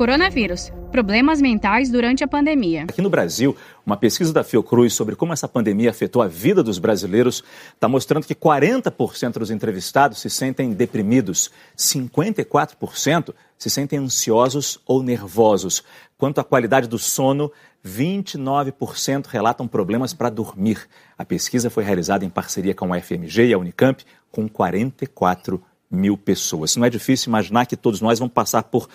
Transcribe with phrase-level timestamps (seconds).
[0.00, 0.72] Coronavírus.
[0.90, 2.84] Problemas mentais durante a pandemia.
[2.84, 6.78] Aqui no Brasil, uma pesquisa da Fiocruz sobre como essa pandemia afetou a vida dos
[6.78, 15.02] brasileiros está mostrando que 40% dos entrevistados se sentem deprimidos, 54% se sentem ansiosos ou
[15.02, 15.84] nervosos.
[16.16, 17.52] Quanto à qualidade do sono,
[17.86, 20.88] 29% relatam problemas para dormir.
[21.18, 26.16] A pesquisa foi realizada em parceria com a FMG e a Unicamp, com 44 mil
[26.16, 26.76] pessoas.
[26.76, 28.88] Não é difícil imaginar que todos nós vamos passar por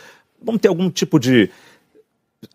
[0.45, 1.49] vamos ter algum tipo de,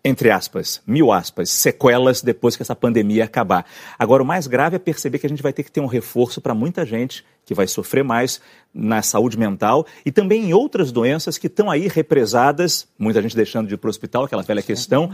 [0.03, 3.65] entre aspas, mil aspas, sequelas depois que essa pandemia acabar.
[3.99, 6.39] Agora, o mais grave é perceber que a gente vai ter que ter um reforço
[6.39, 8.39] para muita gente que vai sofrer mais
[8.73, 13.67] na saúde mental e também em outras doenças que estão aí represadas, muita gente deixando
[13.67, 15.11] de ir para o hospital, aquela velha questão,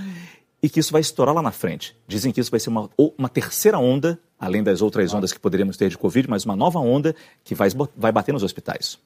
[0.62, 1.96] e que isso vai estourar lá na frente.
[2.08, 5.78] Dizem que isso vai ser uma, uma terceira onda, além das outras ondas que poderíamos
[5.78, 9.00] ter de Covid, mas uma nova onda que vai, vai bater nos hospitais.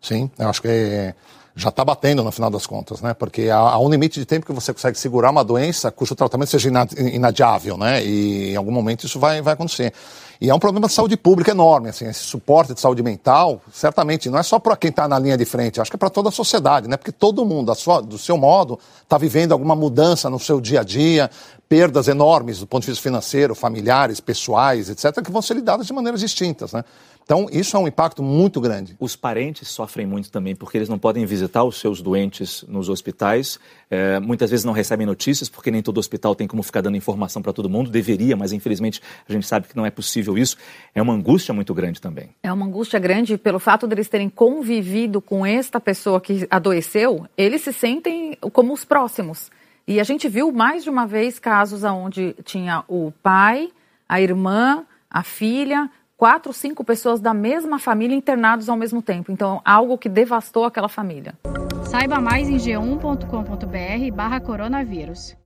[0.00, 1.14] Sim, eu acho que é
[1.58, 3.12] já está batendo no final das contas, né?
[3.14, 6.50] Porque há, há, um limite de tempo que você consegue segurar uma doença cujo tratamento
[6.50, 8.04] seja inadiável, né?
[8.04, 9.92] E em algum momento isso vai, vai acontecer.
[10.40, 14.30] E é um problema de saúde pública enorme, assim, esse suporte de saúde mental, certamente,
[14.30, 16.28] não é só para quem está na linha de frente, acho que é para toda
[16.28, 16.96] a sociedade, né?
[16.96, 20.84] Porque todo mundo, sua, do seu modo, está vivendo alguma mudança no seu dia a
[20.84, 21.28] dia,
[21.68, 25.92] perdas enormes do ponto de vista financeiro, familiares, pessoais, etc., que vão ser lidadas de
[25.92, 26.84] maneiras distintas, né?
[27.28, 28.96] Então, isso é um impacto muito grande.
[28.98, 33.60] Os parentes sofrem muito também, porque eles não podem visitar os seus doentes nos hospitais.
[33.90, 37.42] É, muitas vezes não recebem notícias, porque nem todo hospital tem como ficar dando informação
[37.42, 37.90] para todo mundo.
[37.90, 40.56] Deveria, mas infelizmente a gente sabe que não é possível isso.
[40.94, 42.30] É uma angústia muito grande também.
[42.42, 47.62] É uma angústia grande pelo fato deles terem convivido com esta pessoa que adoeceu, eles
[47.62, 49.50] se sentem como os próximos.
[49.86, 53.70] E a gente viu mais de uma vez casos onde tinha o pai,
[54.06, 59.32] a irmã, a filha, quatro, cinco pessoas da mesma família internados ao mesmo tempo.
[59.32, 61.34] Então, algo que devastou aquela família.
[61.86, 65.37] Saiba mais em g1.com.br barra coronavírus.